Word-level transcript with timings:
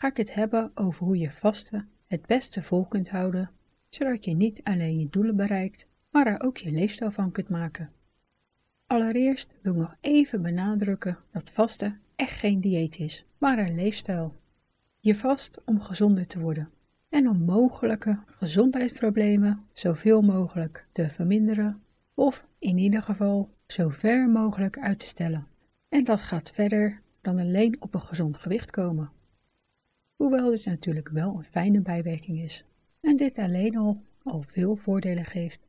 ga 0.00 0.08
ik 0.08 0.16
het 0.16 0.34
hebben 0.34 0.70
over 0.74 1.04
hoe 1.04 1.18
je 1.18 1.30
vasten 1.30 1.88
het 2.06 2.26
beste 2.26 2.62
vol 2.62 2.84
kunt 2.84 3.08
houden, 3.10 3.50
zodat 3.88 4.24
je 4.24 4.34
niet 4.34 4.60
alleen 4.62 4.98
je 4.98 5.08
doelen 5.10 5.36
bereikt, 5.36 5.86
maar 6.10 6.26
er 6.26 6.42
ook 6.42 6.56
je 6.56 6.70
leefstijl 6.70 7.10
van 7.10 7.32
kunt 7.32 7.48
maken. 7.48 7.90
Allereerst 8.86 9.54
wil 9.62 9.72
ik 9.72 9.78
nog 9.78 9.96
even 10.00 10.42
benadrukken 10.42 11.18
dat 11.32 11.50
vasten 11.50 12.00
echt 12.16 12.38
geen 12.38 12.60
dieet 12.60 12.98
is, 12.98 13.24
maar 13.38 13.58
een 13.58 13.74
leefstijl. 13.74 14.34
Je 15.00 15.14
vast 15.14 15.60
om 15.64 15.80
gezonder 15.80 16.26
te 16.26 16.40
worden 16.40 16.70
en 17.08 17.28
om 17.28 17.38
mogelijke 17.44 18.18
gezondheidsproblemen 18.26 19.64
zoveel 19.72 20.22
mogelijk 20.22 20.86
te 20.92 21.10
verminderen 21.10 21.82
of 22.14 22.46
in 22.58 22.78
ieder 22.78 23.02
geval 23.02 23.50
zo 23.66 23.88
ver 23.88 24.28
mogelijk 24.28 24.78
uit 24.78 24.98
te 24.98 25.06
stellen. 25.06 25.46
En 25.88 26.04
dat 26.04 26.22
gaat 26.22 26.50
verder 26.50 27.00
dan 27.20 27.38
alleen 27.38 27.76
op 27.78 27.94
een 27.94 28.00
gezond 28.00 28.36
gewicht 28.36 28.70
komen. 28.70 29.10
Hoewel 30.20 30.50
dit 30.50 30.64
natuurlijk 30.64 31.08
wel 31.08 31.34
een 31.36 31.44
fijne 31.44 31.80
bijwerking 31.80 32.38
is 32.40 32.64
en 33.00 33.16
dit 33.16 33.38
alleen 33.38 33.76
al 33.76 34.02
al 34.22 34.42
veel 34.42 34.76
voordelen 34.76 35.24
geeft. 35.24 35.68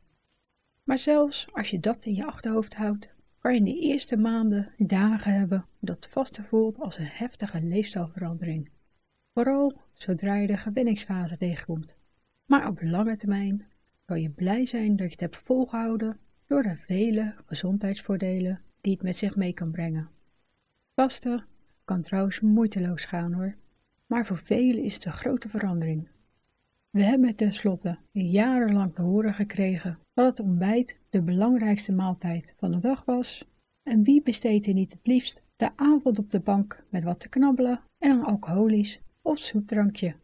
Maar 0.84 0.98
zelfs 0.98 1.48
als 1.52 1.70
je 1.70 1.80
dat 1.80 2.06
in 2.06 2.16
je 2.16 2.26
achterhoofd 2.26 2.76
houdt, 2.76 3.10
kan 3.40 3.54
je 3.54 3.60
in 3.60 3.66
de 3.66 3.80
eerste 3.80 4.18
maanden 4.18 4.74
dagen 4.78 5.34
hebben 5.34 5.66
dat 5.80 6.08
vasten 6.08 6.44
voelt 6.44 6.80
als 6.80 6.98
een 6.98 7.06
heftige 7.06 7.62
leefstijlverandering. 7.62 8.70
Vooral 9.34 9.78
zodra 9.94 10.36
je 10.36 10.48
de 10.48 10.58
gewenningsfase 10.58 11.38
tegenkomt. 11.38 11.96
Maar 12.46 12.68
op 12.68 12.82
lange 12.82 13.18
termijn 13.18 13.66
kan 14.06 14.22
je 14.22 14.30
blij 14.30 14.66
zijn 14.66 14.90
dat 14.90 15.06
je 15.06 15.12
het 15.12 15.20
hebt 15.20 15.38
volgehouden 15.38 16.20
door 16.46 16.64
de 16.64 16.76
vele 16.76 17.34
gezondheidsvoordelen 17.46 18.62
die 18.82 18.94
het 18.94 19.04
met 19.04 19.18
zich 19.18 19.36
mee 19.36 19.54
kan 19.54 19.72
brengen. 19.72 20.10
Vasten 20.96 21.46
kan 21.86 22.02
trouwens 22.02 22.40
moeiteloos 22.40 23.06
gaan 23.06 23.34
hoor, 23.34 23.56
maar 24.12 24.26
voor 24.26 24.38
velen 24.38 24.84
is 24.84 25.06
een 25.06 25.12
grote 25.12 25.50
verandering. 25.50 26.08
We 26.90 27.04
hebben 27.04 27.36
tenslotte 27.36 27.98
jarenlang 28.12 28.96
te 28.96 29.02
horen 29.02 29.34
gekregen 29.34 30.00
dat 30.14 30.26
het 30.38 30.48
ontbijt 30.48 30.98
de 31.10 31.22
belangrijkste 31.22 31.92
maaltijd 31.92 32.54
van 32.58 32.72
de 32.72 32.80
dag 32.80 33.06
was. 33.06 33.46
En 33.84 34.04
wie 34.04 34.22
besteedt 34.22 34.68
er 34.68 34.74
niet 34.74 34.92
het 34.92 35.08
liefst 35.08 35.42
de 35.56 35.70
avond 35.76 36.20
op 36.20 36.30
de 36.30 36.40
bank 36.40 36.84
met 36.90 37.04
wat 37.04 37.20
te 37.20 37.30
knabbelen 37.30 37.80
en 37.98 38.12
een 38.12 38.24
alcoholisch 38.24 39.00
of 39.22 39.38
zoet 39.38 39.68
drankje? 39.68 40.16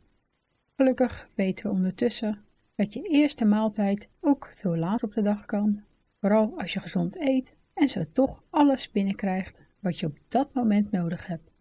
Gelukkig 0.75 1.29
weten 1.35 1.65
we 1.65 1.71
ondertussen 1.71 2.39
dat 2.75 2.93
je 2.93 3.01
eerste 3.01 3.45
maaltijd 3.45 4.09
ook 4.19 4.51
veel 4.55 4.77
later 4.77 5.07
op 5.07 5.13
de 5.13 5.21
dag 5.21 5.45
kan, 5.45 5.83
vooral 6.19 6.59
als 6.59 6.73
je 6.73 6.79
gezond 6.79 7.15
eet 7.15 7.55
en 7.73 7.89
zo 7.89 8.03
toch 8.13 8.43
alles 8.49 8.91
binnenkrijgt 8.91 9.57
wat 9.79 9.99
je 9.99 10.05
op 10.05 10.17
dat 10.27 10.53
moment 10.53 10.91
nodig 10.91 11.27
hebt. 11.27 11.51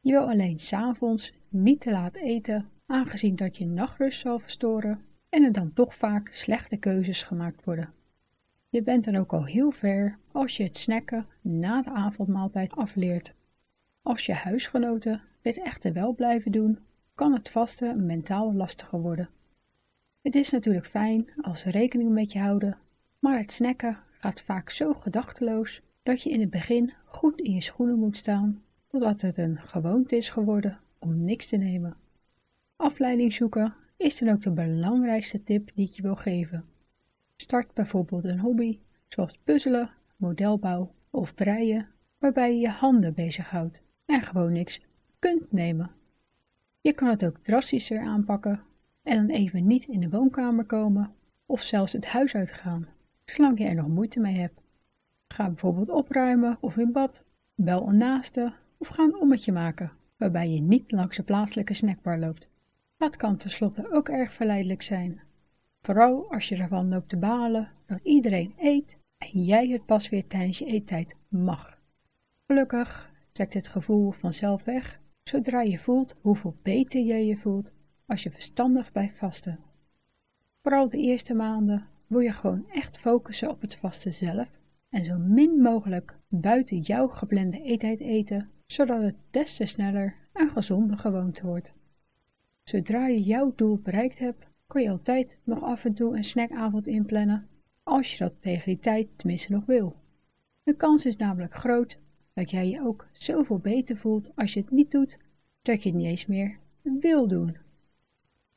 Je 0.00 0.12
wil 0.12 0.28
alleen 0.28 0.58
s'avonds 0.58 1.32
niet 1.54 1.80
te 1.80 1.90
laat 1.90 2.14
eten, 2.14 2.68
aangezien 2.86 3.36
dat 3.36 3.56
je 3.56 3.66
nachtrust 3.66 4.20
zal 4.20 4.38
verstoren 4.38 5.00
en 5.28 5.42
er 5.44 5.52
dan 5.52 5.72
toch 5.72 5.94
vaak 5.94 6.28
slechte 6.32 6.76
keuzes 6.76 7.22
gemaakt 7.22 7.64
worden. 7.64 7.92
Je 8.68 8.82
bent 8.82 9.04
dan 9.04 9.16
ook 9.16 9.32
al 9.32 9.44
heel 9.44 9.70
ver 9.70 10.18
als 10.32 10.56
je 10.56 10.62
het 10.62 10.76
snacken 10.76 11.26
na 11.40 11.82
de 11.82 11.90
avondmaaltijd 11.90 12.72
afleert. 12.72 13.34
Als 14.02 14.26
je 14.26 14.32
huisgenoten 14.32 15.22
dit 15.42 15.62
echter 15.62 15.92
wel 15.92 16.14
blijven 16.14 16.52
doen, 16.52 16.78
kan 17.14 17.32
het 17.32 17.50
vasten 17.50 18.06
mentaal 18.06 18.54
lastiger 18.54 19.00
worden. 19.00 19.28
Het 20.22 20.34
is 20.34 20.50
natuurlijk 20.50 20.86
fijn 20.86 21.28
als 21.40 21.60
ze 21.60 21.70
rekening 21.70 22.10
met 22.10 22.32
je 22.32 22.38
houden, 22.38 22.78
maar 23.18 23.38
het 23.38 23.52
snacken 23.52 23.98
gaat 24.10 24.40
vaak 24.40 24.70
zo 24.70 24.92
gedachteloos 24.92 25.80
dat 26.02 26.22
je 26.22 26.30
in 26.30 26.40
het 26.40 26.50
begin 26.50 26.92
goed 27.04 27.40
in 27.40 27.52
je 27.52 27.62
schoenen 27.62 27.98
moet 27.98 28.16
staan, 28.16 28.62
totdat 28.88 29.20
het 29.20 29.36
een 29.36 29.60
gewoonte 29.60 30.16
is 30.16 30.28
geworden 30.28 30.78
om 31.04 31.24
niks 31.24 31.46
te 31.46 31.56
nemen. 31.56 31.96
Afleiding 32.76 33.32
zoeken 33.32 33.74
is 33.96 34.18
dan 34.18 34.28
ook 34.28 34.40
de 34.40 34.50
belangrijkste 34.50 35.42
tip 35.42 35.70
die 35.74 35.88
ik 35.88 35.92
je 35.92 36.02
wil 36.02 36.16
geven. 36.16 36.64
Start 37.36 37.74
bijvoorbeeld 37.74 38.24
een 38.24 38.38
hobby, 38.38 38.78
zoals 39.08 39.38
puzzelen, 39.44 39.90
modelbouw 40.16 40.94
of 41.10 41.34
breien, 41.34 41.88
waarbij 42.18 42.54
je 42.54 42.60
je 42.60 42.68
handen 42.68 43.14
bezighoudt 43.14 43.80
en 44.04 44.22
gewoon 44.22 44.52
niks 44.52 44.80
kunt 45.18 45.52
nemen. 45.52 45.90
Je 46.80 46.92
kan 46.92 47.08
het 47.08 47.24
ook 47.24 47.38
drastischer 47.38 48.00
aanpakken 48.00 48.60
en 49.02 49.16
dan 49.16 49.36
even 49.36 49.66
niet 49.66 49.86
in 49.86 50.00
de 50.00 50.08
woonkamer 50.08 50.64
komen 50.64 51.12
of 51.46 51.62
zelfs 51.62 51.92
het 51.92 52.06
huis 52.06 52.34
uitgaan, 52.34 52.88
zolang 53.24 53.58
je 53.58 53.64
er 53.64 53.74
nog 53.74 53.88
moeite 53.88 54.20
mee 54.20 54.36
hebt. 54.36 54.60
Ga 55.28 55.48
bijvoorbeeld 55.48 55.88
opruimen 55.88 56.58
of 56.60 56.76
in 56.76 56.92
bad, 56.92 57.22
bel 57.54 57.88
een 57.88 57.96
naaste 57.96 58.52
of 58.76 58.88
ga 58.88 59.02
een 59.02 59.16
ommetje 59.16 59.52
maken, 59.52 59.92
waarbij 60.24 60.50
je 60.50 60.60
niet 60.60 60.90
langs 60.90 61.16
de 61.16 61.22
plaatselijke 61.22 61.74
snackbar 61.74 62.18
loopt. 62.18 62.48
Dat 62.96 63.16
kan 63.16 63.36
tenslotte 63.36 63.92
ook 63.92 64.08
erg 64.08 64.32
verleidelijk 64.32 64.82
zijn, 64.82 65.20
vooral 65.82 66.30
als 66.30 66.48
je 66.48 66.56
ervan 66.56 66.88
loopt 66.88 67.08
te 67.08 67.16
balen 67.16 67.70
dat 67.86 67.98
iedereen 68.02 68.54
eet 68.56 68.98
en 69.18 69.44
jij 69.44 69.68
het 69.68 69.86
pas 69.86 70.08
weer 70.08 70.26
tijdens 70.26 70.58
je 70.58 70.64
eettijd 70.64 71.16
mag. 71.28 71.78
Gelukkig 72.46 73.10
trekt 73.32 73.54
het 73.54 73.68
gevoel 73.68 74.10
vanzelf 74.10 74.64
weg 74.64 75.00
zodra 75.22 75.60
je 75.60 75.78
voelt 75.78 76.16
hoeveel 76.20 76.56
beter 76.62 77.00
je 77.00 77.26
je 77.26 77.36
voelt 77.36 77.72
als 78.06 78.22
je 78.22 78.30
verstandig 78.30 78.92
blijft 78.92 79.18
vasten. 79.18 79.58
Vooral 80.62 80.88
de 80.88 80.98
eerste 80.98 81.34
maanden 81.34 81.86
wil 82.06 82.20
je 82.20 82.32
gewoon 82.32 82.70
echt 82.70 82.98
focussen 82.98 83.50
op 83.50 83.60
het 83.60 83.76
vasten 83.76 84.14
zelf 84.14 84.58
en 84.88 85.04
zo 85.04 85.18
min 85.18 85.60
mogelijk 85.60 86.16
buiten 86.28 86.80
jouw 86.80 87.08
geplande 87.08 87.62
eettijd 87.62 88.00
eten, 88.00 88.50
zodat 88.66 89.02
het 89.02 89.14
des 89.30 89.56
te 89.56 89.66
sneller 89.66 90.16
een 90.32 90.50
gezonde 90.50 90.96
gewoonte 90.96 91.46
wordt. 91.46 91.72
Zodra 92.62 93.06
je 93.06 93.22
jouw 93.22 93.52
doel 93.56 93.78
bereikt 93.78 94.18
hebt, 94.18 94.46
kun 94.66 94.82
je 94.82 94.90
altijd 94.90 95.38
nog 95.44 95.62
af 95.62 95.84
en 95.84 95.94
toe 95.94 96.16
een 96.16 96.24
snackavond 96.24 96.86
inplannen, 96.86 97.48
als 97.82 98.12
je 98.12 98.18
dat 98.18 98.32
tegen 98.40 98.64
die 98.64 98.78
tijd 98.78 99.08
tenminste 99.16 99.52
nog 99.52 99.64
wil. 99.64 99.96
De 100.62 100.76
kans 100.76 101.06
is 101.06 101.16
namelijk 101.16 101.54
groot 101.54 101.98
dat 102.32 102.50
jij 102.50 102.68
je 102.68 102.82
ook 102.82 103.06
zoveel 103.12 103.58
beter 103.58 103.96
voelt 103.96 104.36
als 104.36 104.52
je 104.52 104.60
het 104.60 104.70
niet 104.70 104.90
doet, 104.90 105.18
dat 105.62 105.82
je 105.82 105.88
het 105.88 105.98
niet 105.98 106.06
eens 106.06 106.26
meer 106.26 106.58
wil 106.82 107.28
doen. 107.28 107.56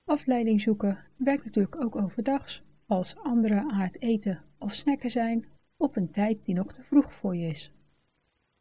Afleiding 0.05 0.61
zoeken 0.61 0.97
werkt 1.17 1.45
natuurlijk 1.45 1.83
ook 1.83 1.95
overdags, 1.95 2.63
als 2.85 3.17
anderen 3.17 3.71
aan 3.71 3.79
het 3.79 4.01
eten 4.01 4.43
of 4.57 4.73
snacken 4.73 5.11
zijn 5.11 5.45
op 5.77 5.95
een 5.95 6.11
tijd 6.11 6.45
die 6.45 6.55
nog 6.55 6.73
te 6.73 6.83
vroeg 6.83 7.13
voor 7.13 7.35
je 7.35 7.47
is. 7.47 7.71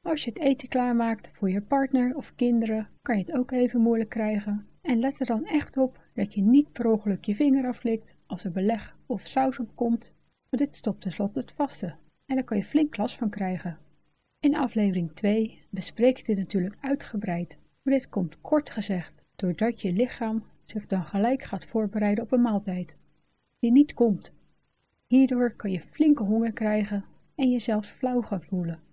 Als 0.07 0.25
je 0.25 0.31
het 0.31 0.39
eten 0.39 0.69
klaarmaakt 0.69 1.31
voor 1.33 1.51
je 1.51 1.61
partner 1.61 2.17
of 2.17 2.33
kinderen, 2.35 2.89
kan 3.03 3.19
je 3.19 3.25
het 3.25 3.37
ook 3.37 3.51
even 3.51 3.81
moeilijk 3.81 4.11
krijgen. 4.11 4.67
En 4.81 4.99
let 4.99 5.21
er 5.21 5.27
dan 5.27 5.45
echt 5.45 5.77
op 5.77 6.01
dat 6.15 6.35
je 6.35 6.41
niet 6.41 6.73
per 6.73 6.87
ongeluk 6.87 7.25
je 7.25 7.35
vinger 7.35 7.67
aflikt 7.67 8.15
als 8.27 8.45
er 8.45 8.53
beleg 8.53 8.97
of 9.07 9.27
saus 9.27 9.59
op 9.59 9.69
komt, 9.75 10.13
want 10.49 10.63
dit 10.63 10.77
stopt 10.77 11.01
tenslotte 11.01 11.39
het 11.39 11.53
vasten 11.53 11.99
en 12.27 12.35
daar 12.35 12.45
kan 12.45 12.57
je 12.57 12.65
flink 12.65 12.97
last 12.97 13.17
van 13.17 13.31
krijgen. 13.31 13.79
In 14.41 14.57
aflevering 14.57 15.13
2 15.13 15.63
bespreek 15.71 16.19
ik 16.19 16.25
dit 16.25 16.39
natuurlijk 16.39 16.77
uitgebreid, 16.81 17.59
maar 17.83 17.95
dit 17.95 18.09
komt 18.09 18.41
kort 18.41 18.71
gezegd 18.71 19.15
doordat 19.37 19.81
je 19.81 19.93
lichaam 19.93 20.45
zich 20.65 20.87
dan 20.87 21.05
gelijk 21.05 21.43
gaat 21.43 21.67
voorbereiden 21.67 22.25
op 22.25 22.33
een 22.33 22.43
maaltijd 22.43 22.97
die 23.59 23.73
niet 23.73 23.95
komt. 23.95 24.33
Hierdoor 25.07 25.51
kan 25.51 25.71
je 25.71 25.81
flinke 25.81 26.23
honger 26.23 26.53
krijgen 26.53 27.05
en 27.35 27.51
je 27.51 27.59
zelfs 27.59 27.89
flauw 27.89 28.23
gaan 28.23 28.43
voelen. 28.43 28.86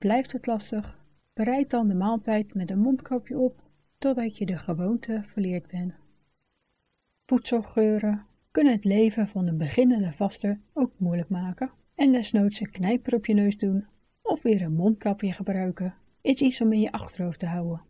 Blijft 0.00 0.32
het 0.32 0.46
lastig, 0.46 0.98
bereid 1.32 1.70
dan 1.70 1.88
de 1.88 1.94
maaltijd 1.94 2.54
met 2.54 2.70
een 2.70 2.78
mondkapje 2.78 3.38
op 3.38 3.62
totdat 3.98 4.38
je 4.38 4.46
de 4.46 4.58
gewoonte 4.58 5.22
verleerd 5.26 5.66
bent. 5.66 5.94
Voedselgeuren 7.26 8.26
kunnen 8.50 8.72
het 8.72 8.84
leven 8.84 9.28
van 9.28 9.46
een 9.46 9.58
beginnende 9.58 10.12
vaster 10.12 10.60
ook 10.72 10.92
moeilijk 10.96 11.28
maken 11.28 11.70
en 11.94 12.12
desnoods 12.12 12.60
een 12.60 12.70
knijper 12.70 13.14
op 13.14 13.26
je 13.26 13.34
neus 13.34 13.58
doen 13.58 13.86
of 14.22 14.42
weer 14.42 14.62
een 14.62 14.74
mondkapje 14.74 15.32
gebruiken 15.32 15.94
is 16.20 16.40
iets 16.40 16.60
om 16.60 16.72
in 16.72 16.80
je 16.80 16.92
achterhoofd 16.92 17.38
te 17.38 17.46
houden. 17.46 17.82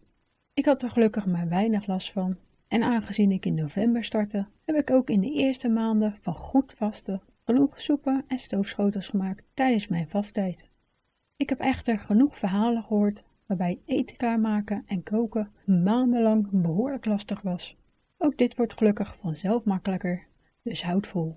Ik 0.54 0.64
had 0.64 0.82
er 0.82 0.90
gelukkig 0.90 1.26
maar 1.26 1.48
weinig 1.48 1.86
last 1.86 2.12
van 2.12 2.36
en 2.68 2.82
aangezien 2.82 3.30
ik 3.30 3.46
in 3.46 3.54
november 3.54 4.04
startte, 4.04 4.46
heb 4.64 4.76
ik 4.76 4.90
ook 4.90 5.10
in 5.10 5.20
de 5.20 5.32
eerste 5.32 5.68
maanden 5.68 6.16
van 6.20 6.34
goed 6.34 6.72
vasten 6.76 7.22
genoeg 7.44 7.80
soepen 7.80 8.24
en 8.26 8.38
stoofschotels 8.38 9.08
gemaakt 9.08 9.44
tijdens 9.54 9.88
mijn 9.88 10.08
vasttijd. 10.08 10.69
Ik 11.40 11.48
heb 11.48 11.60
echter 11.60 11.98
genoeg 11.98 12.38
verhalen 12.38 12.82
gehoord 12.82 13.24
waarbij 13.46 13.80
eten 13.84 14.16
klaarmaken 14.16 14.82
en 14.86 15.02
koken 15.02 15.50
maandenlang 15.64 16.48
behoorlijk 16.50 17.04
lastig 17.04 17.40
was. 17.40 17.76
Ook 18.18 18.38
dit 18.38 18.56
wordt 18.56 18.78
gelukkig 18.78 19.16
vanzelf 19.16 19.64
makkelijker, 19.64 20.26
dus 20.62 20.82
houd 20.82 21.06
vol. 21.06 21.36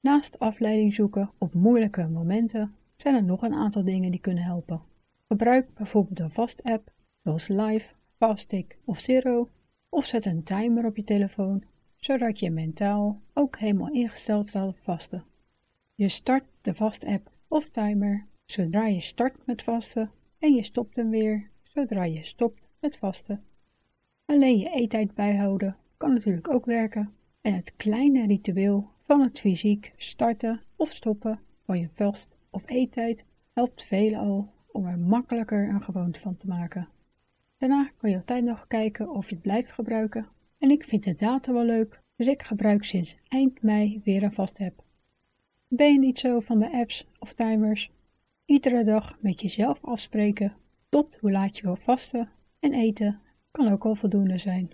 Naast 0.00 0.38
afleiding 0.38 0.94
zoeken 0.94 1.30
op 1.38 1.54
moeilijke 1.54 2.08
momenten 2.08 2.74
zijn 2.96 3.14
er 3.14 3.22
nog 3.22 3.42
een 3.42 3.54
aantal 3.54 3.84
dingen 3.84 4.10
die 4.10 4.20
kunnen 4.20 4.44
helpen. 4.44 4.82
Gebruik 5.28 5.74
bijvoorbeeld 5.74 6.20
een 6.20 6.30
vast-app 6.30 6.92
zoals 7.22 7.48
Live, 7.48 7.94
Fastic 8.16 8.78
of 8.84 8.98
Zero, 8.98 9.48
of 9.88 10.04
zet 10.04 10.26
een 10.26 10.42
timer 10.42 10.84
op 10.84 10.96
je 10.96 11.04
telefoon, 11.04 11.64
zodat 11.96 12.38
je 12.38 12.50
mentaal 12.50 13.20
ook 13.32 13.58
helemaal 13.58 13.90
ingesteld 13.90 14.48
staat 14.48 14.68
op 14.68 14.78
vasten. 14.82 15.24
Je 15.94 16.08
start 16.08 16.44
de 16.60 16.74
vast-app 16.74 17.30
of 17.48 17.68
timer 17.68 18.28
zodra 18.50 18.86
je 18.86 19.00
start 19.00 19.46
met 19.46 19.62
vasten 19.62 20.10
en 20.38 20.54
je 20.54 20.62
stopt 20.62 20.96
hem 20.96 21.10
weer 21.10 21.50
zodra 21.62 22.04
je 22.04 22.24
stopt 22.24 22.68
met 22.80 22.96
vasten. 22.96 23.44
Alleen 24.24 24.58
je 24.58 24.70
eettijd 24.70 25.14
bijhouden 25.14 25.76
kan 25.96 26.12
natuurlijk 26.12 26.48
ook 26.54 26.64
werken 26.64 27.12
en 27.40 27.54
het 27.54 27.72
kleine 27.76 28.26
ritueel 28.26 28.90
van 29.02 29.20
het 29.20 29.40
fysiek 29.40 29.92
starten 29.96 30.60
of 30.76 30.92
stoppen 30.92 31.40
van 31.64 31.78
je 31.78 31.88
vast 31.88 32.38
of 32.50 32.62
eettijd 32.66 33.24
helpt 33.52 33.84
veelal 33.84 34.52
om 34.72 34.86
er 34.86 34.98
makkelijker 34.98 35.68
een 35.68 35.82
gewoonte 35.82 36.20
van 36.20 36.36
te 36.36 36.46
maken. 36.46 36.88
Daarna 37.58 37.90
kan 37.96 38.10
je 38.10 38.16
altijd 38.16 38.44
nog 38.44 38.66
kijken 38.66 39.10
of 39.10 39.28
je 39.28 39.34
het 39.34 39.42
blijft 39.42 39.72
gebruiken 39.72 40.28
en 40.58 40.70
ik 40.70 40.84
vind 40.84 41.04
de 41.04 41.14
data 41.14 41.52
wel 41.52 41.64
leuk, 41.64 42.00
dus 42.16 42.26
ik 42.26 42.42
gebruik 42.42 42.84
sinds 42.84 43.16
eind 43.28 43.62
mei 43.62 44.00
weer 44.04 44.22
een 44.22 44.32
vast 44.32 44.58
app. 44.58 44.84
Ben 45.68 45.92
je 45.92 45.98
niet 45.98 46.18
zo 46.18 46.40
van 46.40 46.58
de 46.58 46.72
apps 46.72 47.06
of 47.18 47.32
timers? 47.32 47.90
Iedere 48.50 48.84
dag 48.84 49.16
met 49.20 49.40
jezelf 49.40 49.84
afspreken 49.84 50.56
tot 50.88 51.16
hoe 51.20 51.30
laat 51.30 51.56
je 51.56 51.62
wil 51.62 51.76
vasten 51.76 52.30
en 52.60 52.74
eten 52.74 53.20
kan 53.50 53.68
ook 53.68 53.84
al 53.84 53.94
voldoende 53.94 54.38
zijn. 54.38 54.70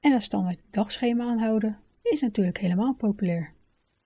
En 0.00 0.12
een 0.12 0.22
standaard 0.22 0.60
dagschema 0.70 1.24
aanhouden 1.24 1.78
is 2.02 2.20
natuurlijk 2.20 2.58
helemaal 2.58 2.94
populair. 2.94 3.52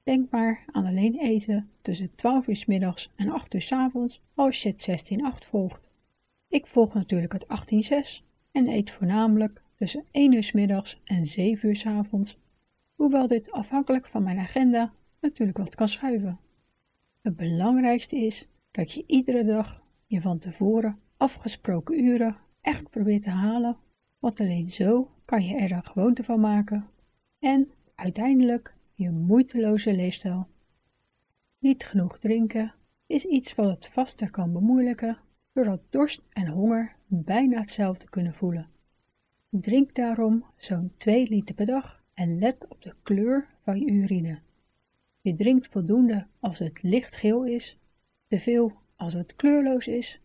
Denk 0.03 0.31
maar 0.31 0.65
aan 0.73 0.87
alleen 0.87 1.19
eten 1.19 1.71
tussen 1.83 2.15
12 2.15 2.47
uur 2.47 2.65
middags 2.67 3.11
en 3.17 3.31
8 3.31 3.55
uur 3.55 3.63
s 3.63 3.73
avonds 3.73 4.21
als 4.35 4.63
je 4.63 4.75
het 4.77 5.11
16-8 5.45 5.49
volgt. 5.49 5.89
Ik 6.49 6.67
volg 6.67 6.95
natuurlijk 6.95 7.33
het 7.33 7.47
18-6 8.21 8.25
en 8.53 8.69
eet 8.69 8.91
voornamelijk 8.91 9.63
tussen 9.77 10.05
1 10.11 10.33
uur 10.33 10.51
middags 10.53 11.01
en 11.05 11.27
7 11.27 11.69
uur 11.69 11.77
s 11.77 11.87
avonds, 11.87 12.39
hoewel 12.95 13.27
dit 13.27 13.53
afhankelijk 13.53 14.07
van 14.07 14.23
mijn 14.23 14.39
agenda 14.39 14.93
natuurlijk 15.21 15.59
wat 15.59 15.75
kan 15.75 15.89
schuiven. 15.89 16.39
Het 17.23 17.37
belangrijkste 17.37 18.17
is 18.17 18.47
dat 18.75 18.93
je 18.93 19.05
iedere 19.07 19.45
dag 19.45 19.83
je 20.07 20.21
van 20.21 20.39
tevoren 20.39 20.99
afgesproken 21.17 22.05
uren 22.05 22.37
echt 22.61 22.91
probeert 22.91 23.23
te 23.23 23.31
halen, 23.31 23.77
want 24.19 24.41
alleen 24.41 24.71
zo 24.71 25.11
kan 25.25 25.45
je 25.45 25.57
er 25.57 25.73
een 25.73 25.85
gewoonte 25.85 26.25
van 26.25 26.41
maken 26.41 26.87
en 27.39 27.71
uiteindelijk 27.95 28.75
je 28.95 29.11
moeiteloze 29.11 29.95
leefstijl. 29.95 30.47
Niet 31.59 31.85
genoeg 31.85 32.19
drinken 32.19 32.75
is 33.07 33.25
iets 33.25 33.55
wat 33.55 33.71
het 33.71 33.89
vasten 33.89 34.31
kan 34.31 34.53
bemoeilijken, 34.53 35.19
doordat 35.53 35.81
dorst 35.91 36.23
en 36.31 36.47
honger 36.47 36.97
bijna 37.07 37.61
hetzelfde 37.61 38.09
kunnen 38.09 38.35
voelen. 38.35 38.69
Drink 39.49 39.95
daarom 39.95 40.45
zo'n 40.57 40.93
2 40.97 41.29
liter 41.29 41.55
per 41.55 41.67
dag 41.67 42.03
en 42.15 42.39
let 42.39 42.67
op 42.69 42.83
de 42.83 42.95
kleur 43.03 43.49
van 43.63 43.79
je 43.79 43.87
urine. 43.87 44.39
Je 45.21 45.35
drinkt 45.35 45.69
voldoende 45.69 46.27
als 46.41 46.59
het 46.59 46.83
lichtgeel 46.83 47.45
is, 47.45 47.79
te 48.35 48.41
veel 48.41 48.73
als 48.97 49.13
het 49.13 49.37
kleurloos 49.37 49.87
is 49.87 50.21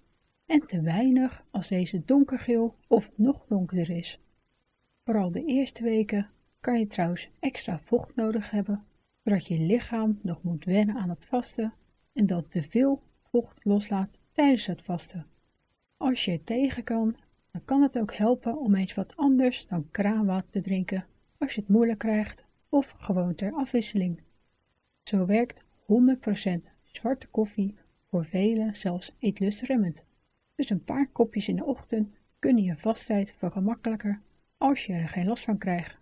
en 0.45 0.65
te 0.67 0.81
weinig 0.81 1.43
als 1.51 1.67
deze 1.67 2.05
donkergeel 2.05 2.75
of 2.87 3.11
nog 3.15 3.45
donkerder 3.47 3.89
is. 3.89 4.19
Vooral 5.03 5.31
de 5.31 5.45
eerste 5.45 5.83
weken 5.83 6.29
kan 6.59 6.79
je 6.79 6.87
trouwens 6.87 7.29
extra 7.39 7.79
vocht 7.79 8.15
nodig 8.15 8.51
hebben, 8.51 8.85
zodat 9.23 9.47
je 9.47 9.59
lichaam 9.59 10.19
nog 10.21 10.43
moet 10.43 10.65
wennen 10.65 10.95
aan 10.95 11.09
het 11.09 11.25
vasten 11.25 11.73
en 12.13 12.25
dat 12.25 12.51
te 12.51 12.63
veel 12.63 13.01
vocht 13.23 13.65
loslaat 13.65 14.09
tijdens 14.31 14.65
het 14.65 14.81
vasten. 14.81 15.25
Als 15.97 16.25
je 16.25 16.31
het 16.31 16.45
tegen 16.45 16.83
kan, 16.83 17.15
dan 17.51 17.65
kan 17.65 17.81
het 17.81 17.97
ook 17.97 18.13
helpen 18.13 18.59
om 18.59 18.75
eens 18.75 18.93
wat 18.93 19.15
anders 19.15 19.67
dan 19.67 19.87
kraanwater 19.91 20.49
te 20.49 20.61
drinken 20.61 21.05
als 21.37 21.53
je 21.53 21.61
het 21.61 21.69
moeilijk 21.69 21.99
krijgt 21.99 22.45
of 22.69 22.93
gewoon 22.97 23.35
ter 23.35 23.51
afwisseling. 23.51 24.21
Zo 25.03 25.25
werkt 25.25 25.61
100% 25.61 25.65
zwarte 26.83 27.27
koffie 27.27 27.75
voor 28.09 28.25
velen 28.25 28.75
zelfs 28.75 29.15
eetlustremmend. 29.19 30.05
Dus 30.55 30.69
een 30.69 30.83
paar 30.83 31.07
kopjes 31.07 31.47
in 31.47 31.55
de 31.55 31.65
ochtend 31.65 32.15
kunnen 32.39 32.63
je 32.63 32.75
vasttijd 32.75 33.31
vergemakkelijker 33.31 34.21
als 34.57 34.85
je 34.85 34.93
er 34.93 35.09
geen 35.09 35.27
last 35.27 35.43
van 35.43 35.57
krijgt. 35.57 35.97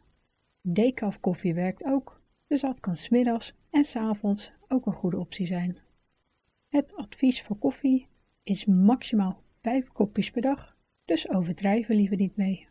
Decaf 0.61 1.19
koffie 1.19 1.53
werkt 1.53 1.83
ook, 1.83 2.21
dus 2.47 2.61
dat 2.61 2.79
kan 2.79 2.95
smiddags 2.95 3.53
en 3.69 3.83
s 3.83 3.95
avonds 3.95 4.51
ook 4.67 4.85
een 4.85 4.93
goede 4.93 5.17
optie 5.19 5.45
zijn. 5.45 5.77
Het 6.69 6.95
advies 6.95 7.41
voor 7.41 7.57
koffie 7.57 8.07
is 8.43 8.65
maximaal 8.65 9.41
5 9.61 9.87
kopjes 9.87 10.31
per 10.31 10.41
dag, 10.41 10.77
dus 11.05 11.29
overdrijven 11.29 11.95
liever 11.95 12.17
niet 12.17 12.35
mee. 12.35 12.67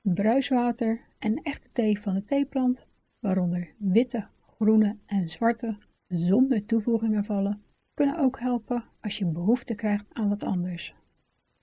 Bruiswater 0.00 1.00
en 1.18 1.42
echte 1.42 1.68
thee 1.72 2.00
van 2.00 2.14
de 2.14 2.24
theeplant, 2.24 2.86
waaronder 3.18 3.74
witte, 3.78 4.26
groene 4.56 4.96
en 5.06 5.28
zwarte, 5.28 5.78
zonder 6.08 6.64
toevoegingen 6.64 7.24
vallen, 7.24 7.63
kunnen 7.94 8.18
ook 8.18 8.40
helpen 8.40 8.84
als 9.00 9.18
je 9.18 9.26
behoefte 9.26 9.74
krijgt 9.74 10.04
aan 10.12 10.28
wat 10.28 10.42
anders. 10.42 10.94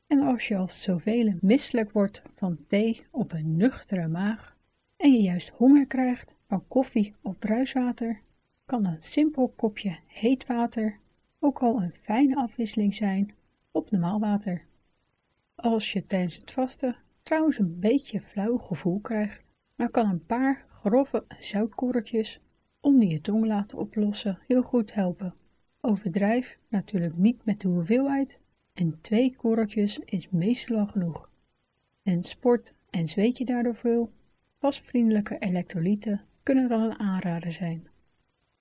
En 0.08 0.22
als 0.22 0.48
je 0.48 0.58
als 0.58 0.82
zoveel 0.82 1.34
misselijk 1.42 1.92
wordt 1.92 2.22
van 2.36 2.66
thee 2.68 3.06
op 3.12 3.32
een 3.32 3.58
nuchtere 3.58 4.08
maag 4.08 4.58
en 4.98 5.12
je 5.12 5.22
juist 5.22 5.50
honger 5.50 5.88
krijgt 5.88 6.34
van 6.48 6.68
koffie 6.68 7.16
of 7.22 7.40
bruiswater, 7.40 8.22
kan 8.66 8.86
een 8.86 9.02
simpel 9.02 9.54
kopje 9.56 9.98
heet 10.08 10.46
water 10.46 11.00
ook 11.40 11.60
al 11.60 11.82
een 11.82 11.94
fijne 11.94 12.36
afwisseling 12.36 12.96
zijn 12.96 13.34
op 13.72 13.92
normaal 13.92 14.20
water. 14.20 14.66
Als 15.56 15.94
je 15.94 16.06
tijdens 16.06 16.36
het 16.36 16.52
vasten 16.52 16.96
trouwens 17.24 17.58
een 17.58 17.80
beetje 17.80 18.22
flauw 18.22 18.58
gevoel 18.58 19.00
krijgt, 19.00 19.52
dan 19.76 19.92
kan 19.92 20.10
een 20.10 20.26
paar 20.26 20.66
grove 20.70 21.26
zoutkorreltjes 21.40 22.42
onder 22.80 23.08
je 23.08 23.22
tong 23.22 23.46
laten 23.46 23.78
oplossen 23.78 24.40
heel 24.48 24.62
goed 24.62 24.94
helpen. 24.94 25.36
Overdrijf 25.84 26.58
natuurlijk 26.68 27.18
niet 27.18 27.46
met 27.46 27.62
de 27.62 27.68
hoeveelheid 27.68 28.40
en 28.74 28.98
twee 29.02 29.36
korreltjes 29.36 30.00
is 30.00 30.30
meestal 30.30 30.78
al 30.78 30.88
genoeg. 30.88 31.30
En 32.04 32.24
sport 32.24 32.74
en 32.90 33.08
zweet 33.08 33.38
je 33.38 33.46
daardoor 33.46 33.76
veel, 33.76 34.12
wasvriendelijke 34.60 35.38
elektrolyten 35.40 36.22
kunnen 36.44 36.70
dan 36.70 36.82
een 36.82 37.00
aanrader 37.00 37.52
zijn. 37.52 37.88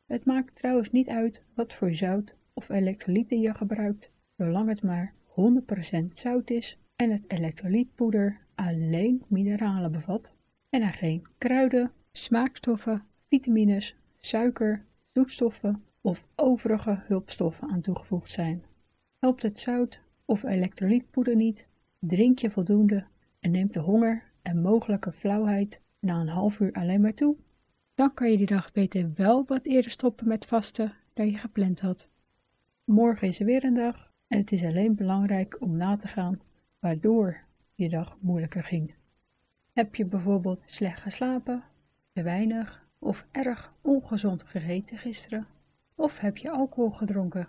Het 0.07 0.25
maakt 0.25 0.57
trouwens 0.57 0.91
niet 0.91 1.09
uit 1.09 1.43
wat 1.55 1.75
voor 1.75 1.95
zout 1.95 2.35
of 2.53 2.69
elektrolyten 2.69 3.41
je 3.41 3.55
gebruikt, 3.55 4.11
zolang 4.37 4.69
het 4.69 4.83
maar 4.83 5.15
100% 5.29 6.07
zout 6.11 6.50
is 6.50 6.79
en 6.97 7.11
het 7.11 7.25
elektrolytpoeder 7.27 8.41
alleen 8.55 9.23
mineralen 9.29 9.93
bevat 9.93 10.33
en 10.71 10.83
er 10.83 10.93
geen 10.93 11.27
kruiden, 11.39 11.93
smaakstoffen, 12.12 13.05
vitamines, 13.29 13.97
suiker, 14.17 14.85
zoetstoffen 15.12 15.85
of 16.00 16.26
overige 16.37 17.02
hulpstoffen 17.07 17.69
aan 17.69 17.80
toegevoegd 17.80 18.30
zijn. 18.30 18.64
Helpt 19.19 19.42
het 19.42 19.61
zout 19.61 20.00
of 20.25 20.42
elektrolytpoeder 20.42 21.37
niet, 21.37 21.66
drink 21.99 22.38
je 22.38 22.50
voldoende 22.50 23.04
en 23.40 23.50
neemt 23.50 23.73
de 23.73 23.80
honger 23.80 24.23
en 24.42 24.62
mogelijke 24.62 25.12
flauwheid 25.12 25.80
na 25.99 26.21
een 26.21 26.28
half 26.28 26.61
uur 26.61 26.73
alleen 26.73 27.00
maar 27.00 27.14
toe, 27.14 27.37
dan 27.95 28.14
kan 28.14 28.30
je 28.30 28.37
die 28.37 28.47
dag 28.47 28.73
beter 28.73 29.12
wel 29.14 29.45
wat 29.47 29.64
eerder 29.64 29.90
stoppen 29.90 30.28
met 30.28 30.47
vasten 30.47 30.95
dan 31.12 31.26
je 31.26 31.37
gepland 31.37 31.80
had. 31.80 32.09
Morgen 32.85 33.28
is 33.28 33.40
er 33.40 33.47
weer 33.47 33.64
een 33.64 33.75
dag 33.75 34.12
en 34.28 34.38
het 34.38 34.52
is 34.52 34.62
alleen 34.62 34.95
belangrijk 34.95 35.61
om 35.61 35.76
na 35.76 35.97
te 35.97 36.09
gaan 36.09 36.40
waardoor 36.78 37.40
je 37.75 37.88
dag 37.88 38.16
moeilijker 38.21 38.62
ging. 38.62 38.95
Heb 39.73 39.95
je 39.95 40.04
bijvoorbeeld 40.04 40.62
slecht 40.66 41.00
geslapen, 41.00 41.64
te 42.12 42.23
weinig 42.23 42.87
of 42.99 43.26
erg 43.30 43.73
ongezond 43.80 44.42
gegeten 44.42 44.99
gisteren? 44.99 45.47
Of 46.00 46.19
heb 46.19 46.37
je 46.37 46.50
alcohol 46.50 46.90
gedronken? 46.90 47.49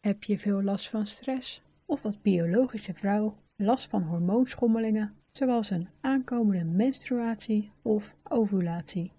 Heb 0.00 0.24
je 0.24 0.38
veel 0.38 0.62
last 0.62 0.88
van 0.88 1.06
stress? 1.06 1.62
Of 1.86 2.04
als 2.04 2.20
biologische 2.20 2.94
vrouw 2.94 3.36
last 3.56 3.88
van 3.88 4.02
hormoonschommelingen, 4.02 5.14
zoals 5.30 5.70
een 5.70 5.88
aankomende 6.00 6.64
menstruatie 6.64 7.70
of 7.82 8.14
ovulatie? 8.22 9.12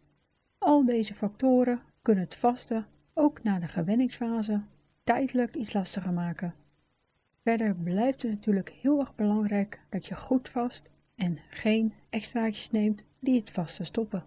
Al 0.58 0.86
deze 0.86 1.14
factoren 1.14 1.82
kunnen 2.02 2.24
het 2.24 2.36
vasten, 2.36 2.86
ook 3.14 3.44
na 3.44 3.60
de 3.60 3.68
gewenningsfase, 3.68 4.62
tijdelijk 5.04 5.56
iets 5.56 5.74
lastiger 5.74 6.14
maken. 6.14 6.54
Verder 7.44 7.76
blijft 7.76 8.22
het 8.22 8.32
natuurlijk 8.32 8.70
heel 8.70 9.00
erg 9.00 9.16
belangrijk 9.16 9.80
dat 9.90 10.06
je 10.06 10.16
goed 10.16 10.50
vast 10.50 10.90
en 11.16 11.40
geen 11.50 11.94
extraatjes 12.10 12.72
neemt 12.72 13.04
die 13.20 13.40
het 13.40 13.52
vasten 13.52 13.86
stoppen. 13.86 14.24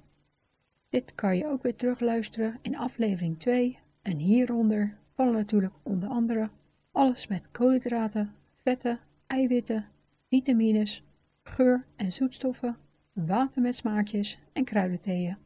Dit 0.89 1.15
kan 1.15 1.37
je 1.37 1.47
ook 1.47 1.63
weer 1.63 1.77
terugluisteren 1.77 2.59
in 2.63 2.77
aflevering 2.77 3.39
2 3.39 3.79
en 4.03 4.19
hieronder 4.19 4.97
vallen 5.15 5.33
natuurlijk 5.33 5.75
onder 5.83 6.09
andere 6.09 6.51
alles 6.93 7.27
met 7.27 7.51
koolhydraten, 7.51 8.35
vetten, 8.63 8.99
eiwitten, 9.27 9.87
vitamines, 10.29 11.03
geur- 11.43 11.85
en 11.97 12.13
zoetstoffen, 12.13 12.77
water 13.13 13.63
met 13.63 13.77
smaakjes 13.77 14.39
en 14.53 14.65
kruidentheeën. 14.65 15.37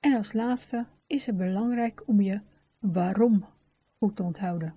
En 0.00 0.16
als 0.16 0.32
laatste 0.32 0.86
is 1.06 1.26
het 1.26 1.36
belangrijk 1.36 2.02
om 2.06 2.20
je 2.20 2.40
waarom 2.78 3.44
goed 3.98 4.16
te 4.16 4.22
onthouden. 4.22 4.74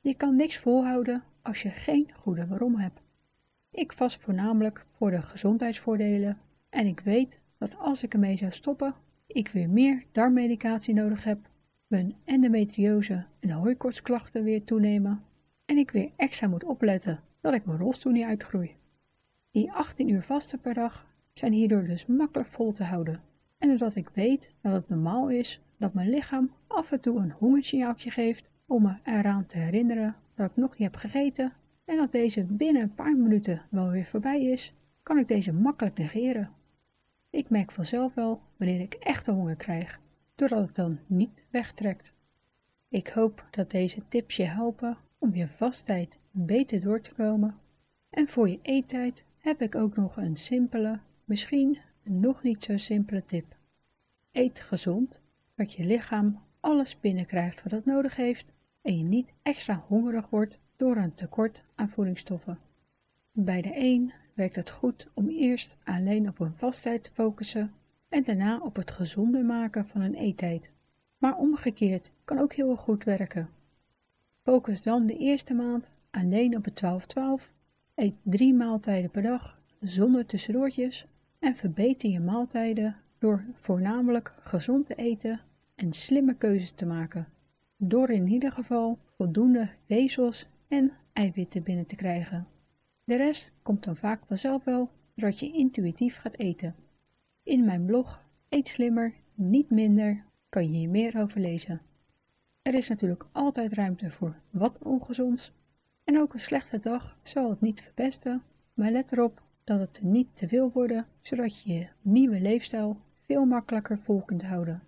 Je 0.00 0.14
kan 0.14 0.36
niks 0.36 0.58
volhouden 0.58 1.22
als 1.42 1.62
je 1.62 1.70
geen 1.70 2.10
goede 2.14 2.46
waarom 2.46 2.76
hebt. 2.76 3.00
Ik 3.70 3.92
vast 3.92 4.20
voornamelijk 4.20 4.86
voor 4.92 5.10
de 5.10 5.22
gezondheidsvoordelen 5.22 6.38
en 6.68 6.86
ik 6.86 7.00
weet 7.00 7.40
dat 7.58 7.78
als 7.78 8.02
ik 8.02 8.12
ermee 8.12 8.36
zou 8.36 8.52
stoppen, 8.52 8.94
ik 9.26 9.48
weer 9.48 9.68
meer 9.68 10.04
darmmedicatie 10.12 10.94
nodig 10.94 11.24
heb, 11.24 11.47
mijn 11.88 12.14
endometriose 12.24 13.24
en 13.40 13.50
hooikortsklachten 13.50 14.44
weer 14.44 14.64
toenemen 14.64 15.24
en 15.64 15.76
ik 15.76 15.90
weer 15.90 16.10
extra 16.16 16.48
moet 16.48 16.64
opletten 16.64 17.20
dat 17.40 17.54
ik 17.54 17.64
mijn 17.64 17.78
rolstoel 17.78 18.12
niet 18.12 18.24
uitgroei. 18.24 18.76
Die 19.50 19.72
18 19.72 20.08
uur 20.08 20.22
vasten 20.22 20.60
per 20.60 20.74
dag 20.74 21.06
zijn 21.32 21.52
hierdoor 21.52 21.84
dus 21.84 22.06
makkelijk 22.06 22.48
vol 22.48 22.72
te 22.72 22.84
houden. 22.84 23.20
En 23.58 23.68
doordat 23.68 23.94
ik 23.94 24.08
weet 24.08 24.50
dat 24.62 24.72
het 24.72 24.88
normaal 24.88 25.28
is 25.28 25.60
dat 25.76 25.94
mijn 25.94 26.10
lichaam 26.10 26.52
af 26.66 26.92
en 26.92 27.00
toe 27.00 27.18
een 27.18 27.30
hongersignaaltje 27.30 28.10
geeft 28.10 28.48
om 28.66 28.82
me 28.82 28.94
eraan 29.04 29.46
te 29.46 29.58
herinneren 29.58 30.16
dat 30.34 30.50
ik 30.50 30.56
nog 30.56 30.70
niet 30.70 30.92
heb 30.92 30.96
gegeten 30.96 31.52
en 31.84 31.96
dat 31.96 32.12
deze 32.12 32.44
binnen 32.44 32.82
een 32.82 32.94
paar 32.94 33.16
minuten 33.16 33.62
wel 33.70 33.88
weer 33.90 34.04
voorbij 34.04 34.44
is, 34.44 34.72
kan 35.02 35.18
ik 35.18 35.28
deze 35.28 35.52
makkelijk 35.52 35.98
negeren. 35.98 36.50
Ik 37.30 37.50
merk 37.50 37.72
vanzelf 37.72 38.14
wel 38.14 38.40
wanneer 38.56 38.80
ik 38.80 38.94
echte 38.94 39.30
honger 39.30 39.56
krijg, 39.56 40.00
doordat 40.38 40.66
het 40.66 40.74
dan 40.74 40.98
niet 41.06 41.30
wegtrekt. 41.50 42.12
Ik 42.88 43.08
hoop 43.08 43.44
dat 43.50 43.70
deze 43.70 44.02
tips 44.08 44.36
je 44.36 44.44
helpen 44.44 44.96
om 45.18 45.34
je 45.34 45.48
vasttijd 45.48 46.18
beter 46.30 46.80
door 46.80 47.00
te 47.00 47.14
komen. 47.14 47.58
En 48.10 48.28
voor 48.28 48.48
je 48.48 48.58
eettijd 48.62 49.24
heb 49.38 49.62
ik 49.62 49.74
ook 49.74 49.96
nog 49.96 50.16
een 50.16 50.36
simpele, 50.36 51.00
misschien 51.24 51.78
nog 52.02 52.42
niet 52.42 52.64
zo 52.64 52.76
simpele 52.76 53.24
tip. 53.24 53.56
Eet 54.32 54.60
gezond, 54.60 55.20
dat 55.54 55.72
je 55.72 55.84
lichaam 55.84 56.42
alles 56.60 57.00
binnenkrijgt 57.00 57.62
wat 57.62 57.72
het 57.72 57.84
nodig 57.84 58.16
heeft 58.16 58.46
en 58.82 58.98
je 58.98 59.04
niet 59.04 59.32
extra 59.42 59.84
hongerig 59.86 60.28
wordt 60.30 60.60
door 60.76 60.96
een 60.96 61.14
tekort 61.14 61.64
aan 61.74 61.88
voedingsstoffen. 61.88 62.58
Bij 63.32 63.62
de 63.62 63.72
een 63.74 64.12
werkt 64.34 64.56
het 64.56 64.70
goed 64.70 65.08
om 65.14 65.28
eerst 65.28 65.76
alleen 65.84 66.28
op 66.28 66.40
een 66.40 66.54
vasttijd 66.56 67.04
te 67.04 67.10
focussen 67.12 67.72
en 68.08 68.22
daarna 68.24 68.58
op 68.58 68.76
het 68.76 68.90
gezonder 68.90 69.44
maken 69.44 69.86
van 69.86 70.00
een 70.00 70.14
eettijd. 70.14 70.70
Maar 71.18 71.36
omgekeerd 71.36 72.10
kan 72.24 72.38
ook 72.38 72.52
heel 72.52 72.76
goed 72.76 73.04
werken. 73.04 73.48
Focus 74.42 74.82
dan 74.82 75.06
de 75.06 75.16
eerste 75.16 75.54
maand 75.54 75.90
alleen 76.10 76.56
op 76.56 76.64
het 76.64 76.82
12-12, 77.42 77.52
eet 77.94 78.14
drie 78.22 78.54
maaltijden 78.54 79.10
per 79.10 79.22
dag 79.22 79.60
zonder 79.80 80.26
tussendoortjes 80.26 81.06
en 81.38 81.56
verbeter 81.56 82.10
je 82.10 82.20
maaltijden 82.20 82.96
door 83.18 83.44
voornamelijk 83.54 84.34
gezond 84.40 84.86
te 84.86 84.94
eten 84.94 85.40
en 85.74 85.92
slimme 85.92 86.34
keuzes 86.34 86.72
te 86.72 86.86
maken, 86.86 87.28
door 87.76 88.10
in 88.10 88.26
ieder 88.26 88.52
geval 88.52 88.98
voldoende 89.16 89.68
vezels 89.86 90.46
en 90.68 90.92
eiwitten 91.12 91.62
binnen 91.62 91.86
te 91.86 91.96
krijgen. 91.96 92.46
De 93.04 93.16
rest 93.16 93.52
komt 93.62 93.84
dan 93.84 93.96
vaak 93.96 94.20
vanzelf 94.26 94.64
wel 94.64 94.90
doordat 95.14 95.40
je 95.40 95.52
intuïtief 95.52 96.16
gaat 96.16 96.38
eten. 96.38 96.74
In 97.48 97.64
mijn 97.64 97.84
blog 97.84 98.24
Eet 98.48 98.68
slimmer, 98.68 99.14
niet 99.34 99.70
minder 99.70 100.24
kan 100.48 100.64
je 100.64 100.78
hier 100.78 100.88
meer 100.88 101.20
over 101.20 101.40
lezen. 101.40 101.80
Er 102.62 102.74
is 102.74 102.88
natuurlijk 102.88 103.26
altijd 103.32 103.72
ruimte 103.72 104.10
voor 104.10 104.36
wat 104.50 104.78
ongezonds 104.82 105.52
en 106.04 106.20
ook 106.20 106.34
een 106.34 106.40
slechte 106.40 106.80
dag 106.80 107.18
zal 107.22 107.50
het 107.50 107.60
niet 107.60 107.80
verpesten, 107.80 108.42
maar 108.74 108.90
let 108.90 109.12
erop 109.12 109.42
dat 109.64 109.80
het 109.80 110.02
niet 110.02 110.36
te 110.36 110.48
veel 110.48 110.70
worden, 110.72 111.06
zodat 111.22 111.62
je 111.62 111.72
je 111.72 111.88
nieuwe 112.02 112.40
leefstijl 112.40 113.00
veel 113.26 113.44
makkelijker 113.44 113.98
vol 113.98 114.20
kunt 114.20 114.42
houden. 114.42 114.82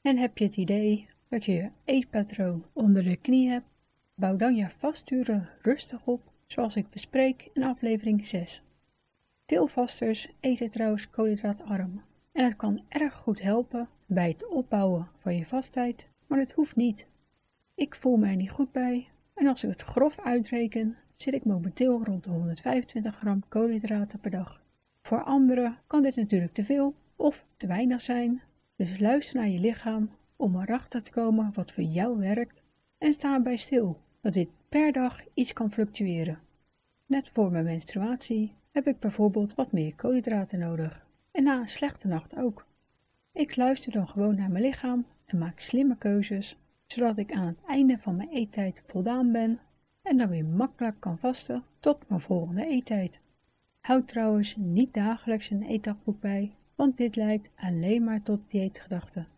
En 0.00 0.16
heb 0.16 0.38
je 0.38 0.44
het 0.44 0.56
idee 0.56 1.08
dat 1.28 1.44
je 1.44 1.52
je 1.52 1.70
eetpatroon 1.84 2.64
onder 2.72 3.02
de 3.02 3.16
knie 3.16 3.48
hebt, 3.48 3.68
bouw 4.14 4.36
dan 4.36 4.54
je 4.54 4.68
vasturen 4.68 5.48
rustig 5.62 6.06
op, 6.06 6.32
zoals 6.46 6.76
ik 6.76 6.90
bespreek 6.90 7.50
in 7.52 7.62
aflevering 7.62 8.26
6. 8.26 8.62
Veel 9.46 9.66
vasters 9.66 10.28
eten 10.40 10.70
trouwens 10.70 11.10
koolhydraatarm 11.10 12.02
en 12.32 12.44
het 12.44 12.56
kan 12.56 12.82
erg 12.88 13.14
goed 13.14 13.42
helpen 13.42 13.88
bij 14.06 14.28
het 14.28 14.46
opbouwen 14.48 15.08
van 15.18 15.36
je 15.36 15.46
vasttijd, 15.46 16.08
maar 16.26 16.38
het 16.38 16.52
hoeft 16.52 16.76
niet. 16.76 17.06
Ik 17.74 17.94
voel 17.94 18.16
mij 18.16 18.36
niet 18.36 18.50
goed 18.50 18.72
bij 18.72 19.08
en 19.34 19.46
als 19.46 19.64
ik 19.64 19.70
het 19.70 19.82
grof 19.82 20.18
uitreken, 20.20 20.96
zit 21.12 21.34
ik 21.34 21.44
momenteel 21.44 22.04
rond 22.04 22.24
de 22.24 22.30
125 22.30 23.16
gram 23.16 23.48
koolhydraten 23.48 24.20
per 24.20 24.30
dag. 24.30 24.62
Voor 25.02 25.22
anderen 25.22 25.78
kan 25.86 26.02
dit 26.02 26.16
natuurlijk 26.16 26.52
te 26.52 26.64
veel 26.64 26.94
of 27.16 27.46
te 27.56 27.66
weinig 27.66 28.00
zijn, 28.00 28.42
dus 28.76 29.00
luister 29.00 29.36
naar 29.36 29.48
je 29.48 29.60
lichaam 29.60 30.10
om 30.36 30.60
erachter 30.60 31.02
te 31.02 31.10
komen 31.10 31.52
wat 31.54 31.72
voor 31.72 31.84
jou 31.84 32.18
werkt 32.18 32.62
en 32.98 33.12
sta 33.12 33.40
bij 33.40 33.56
stil 33.56 34.00
dat 34.20 34.32
dit 34.32 34.48
per 34.68 34.92
dag 34.92 35.20
iets 35.34 35.52
kan 35.52 35.70
fluctueren. 35.70 36.38
Net 37.06 37.28
voor 37.28 37.50
mijn 37.50 37.64
menstruatie 37.64 38.54
heb 38.74 38.86
ik 38.86 38.98
bijvoorbeeld 38.98 39.54
wat 39.54 39.72
meer 39.72 39.94
koolhydraten 39.94 40.58
nodig 40.58 41.06
en 41.30 41.42
na 41.42 41.60
een 41.60 41.68
slechte 41.68 42.08
nacht 42.08 42.36
ook. 42.36 42.66
Ik 43.32 43.56
luister 43.56 43.92
dan 43.92 44.08
gewoon 44.08 44.36
naar 44.36 44.50
mijn 44.50 44.64
lichaam 44.64 45.06
en 45.24 45.38
maak 45.38 45.60
slimme 45.60 45.96
keuzes, 45.96 46.56
zodat 46.86 47.18
ik 47.18 47.32
aan 47.32 47.46
het 47.46 47.58
einde 47.66 47.98
van 47.98 48.16
mijn 48.16 48.28
eettijd 48.28 48.82
voldaan 48.86 49.32
ben 49.32 49.60
en 50.02 50.18
dan 50.18 50.28
weer 50.28 50.44
makkelijk 50.44 51.00
kan 51.00 51.18
vasten 51.18 51.64
tot 51.80 52.08
mijn 52.08 52.20
volgende 52.20 52.66
eettijd. 52.66 53.20
Houd 53.80 54.08
trouwens 54.08 54.56
niet 54.56 54.94
dagelijks 54.94 55.50
een 55.50 55.62
eetdagboek 55.62 56.20
bij, 56.20 56.54
want 56.74 56.96
dit 56.96 57.16
leidt 57.16 57.50
alleen 57.54 58.04
maar 58.04 58.22
tot 58.22 58.50
dieetgedachten. 58.50 59.28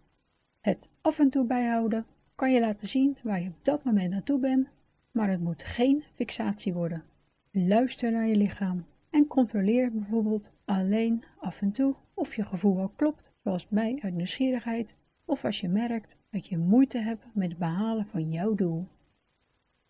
Het 0.61 0.89
af 1.01 1.19
en 1.19 1.31
toe 1.31 1.45
bijhouden 1.45 2.07
kan 2.35 2.53
je 2.53 2.61
laten 2.61 2.89
zien 2.89 3.17
waar 3.23 3.41
je 3.41 3.49
op 3.49 3.65
dat 3.65 3.85
moment 3.85 4.11
naartoe 4.11 4.39
bent, 4.39 4.69
maar 5.11 5.31
het 5.31 5.41
moet 5.41 5.63
geen 5.63 6.05
fixatie 6.15 6.73
worden. 6.73 7.05
Luister 7.51 8.13
naar 8.13 8.27
je 8.27 8.37
lichaam 8.37 8.85
en 9.17 9.27
controleer 9.27 9.93
bijvoorbeeld 9.93 10.53
alleen 10.65 11.25
af 11.39 11.63
en 11.63 11.73
toe 11.73 11.95
of 12.15 12.35
je 12.35 12.45
gevoel 12.45 12.81
ook 12.81 12.97
klopt, 12.97 13.33
zoals 13.43 13.69
mij 13.69 13.99
uit 14.03 14.15
nieuwsgierigheid, 14.15 14.95
of 15.25 15.45
als 15.45 15.61
je 15.61 15.69
merkt 15.69 16.17
dat 16.31 16.47
je 16.47 16.59
moeite 16.59 16.99
hebt 16.99 17.27
met 17.35 17.49
het 17.49 17.59
behalen 17.59 18.07
van 18.07 18.31
jouw 18.31 18.55
doel. 18.55 18.87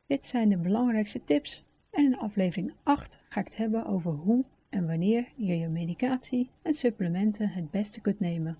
Dit 0.06 0.26
zijn 0.26 0.48
de 0.48 0.56
belangrijkste 0.56 1.24
tips 1.24 1.64
en 1.90 2.04
in 2.04 2.18
aflevering 2.18 2.72
8 2.82 3.18
ga 3.28 3.40
ik 3.40 3.46
het 3.46 3.56
hebben 3.56 3.86
over 3.86 4.12
hoe 4.12 4.44
en 4.68 4.86
wanneer 4.86 5.32
je 5.36 5.58
je 5.58 5.68
medicatie 5.68 6.50
en 6.62 6.74
supplementen 6.74 7.48
het 7.48 7.70
beste 7.70 8.00
kunt 8.00 8.20
nemen. 8.20 8.58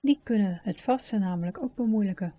Die 0.00 0.20
kunnen 0.22 0.60
het 0.62 0.80
vasten 0.80 1.20
namelijk 1.20 1.62
ook 1.62 1.74
bemoeilijken. 1.74 2.34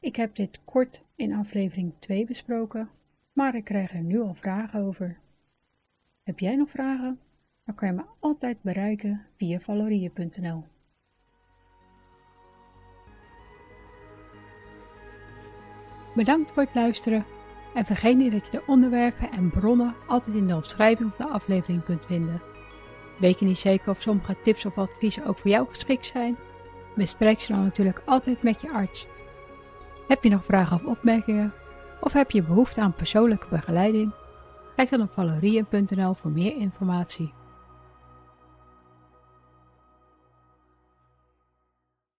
Ik 0.00 0.16
heb 0.16 0.34
dit 0.34 0.60
kort 0.64 1.02
in 1.14 1.34
aflevering 1.34 1.92
2 1.98 2.26
besproken, 2.26 2.88
maar 3.32 3.54
ik 3.54 3.64
krijg 3.64 3.92
er 3.92 4.02
nu 4.02 4.20
al 4.20 4.34
vragen 4.34 4.80
over. 4.80 5.22
Heb 6.24 6.38
jij 6.38 6.56
nog 6.56 6.70
vragen? 6.70 7.18
Dan 7.64 7.74
kan 7.74 7.88
je 7.88 7.94
me 7.94 8.02
altijd 8.20 8.62
bereiken 8.62 9.26
via 9.36 9.60
valorie.nl. 9.60 10.64
Bedankt 16.14 16.50
voor 16.50 16.62
het 16.62 16.74
luisteren 16.74 17.24
en 17.74 17.84
vergeet 17.84 18.16
niet 18.16 18.32
dat 18.32 18.44
je 18.44 18.50
de 18.50 18.66
onderwerpen 18.66 19.30
en 19.30 19.50
bronnen 19.50 19.94
altijd 20.06 20.36
in 20.36 20.46
de 20.46 20.54
omschrijving 20.54 21.12
van 21.14 21.26
de 21.26 21.32
aflevering 21.32 21.84
kunt 21.84 22.06
vinden. 22.06 22.42
Weet 23.18 23.38
je 23.38 23.44
niet 23.44 23.58
zeker 23.58 23.90
of 23.90 24.02
sommige 24.02 24.36
tips 24.42 24.64
of 24.64 24.78
adviezen 24.78 25.24
ook 25.24 25.38
voor 25.38 25.50
jou 25.50 25.68
geschikt 25.68 26.06
zijn? 26.06 26.36
Bespreek 26.94 27.40
ze 27.40 27.52
dan 27.52 27.62
natuurlijk 27.62 28.02
altijd 28.04 28.42
met 28.42 28.60
je 28.60 28.70
arts. 28.70 29.06
Heb 30.08 30.22
je 30.22 30.30
nog 30.30 30.44
vragen 30.44 30.76
of 30.76 30.84
opmerkingen? 30.84 31.52
Of 32.00 32.12
heb 32.12 32.30
je 32.30 32.42
behoefte 32.42 32.80
aan 32.80 32.94
persoonlijke 32.94 33.46
begeleiding? 33.50 34.12
Kijk 34.76 34.90
dan 34.90 35.00
op 35.02 35.12
valerien.nl 35.12 36.14
voor 36.14 36.30
meer 36.30 36.56
informatie. 36.56 37.32